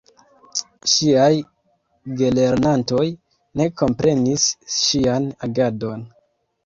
Ŝiaj 0.93 1.33
gelernantoj 2.21 3.05
ne 3.61 3.69
komprenis 3.83 4.47
ŝian 4.79 5.33
agadon. 5.49 6.03